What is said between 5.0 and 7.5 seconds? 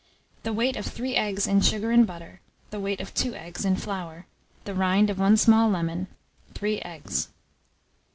of 1 small lemon, 3 eggs.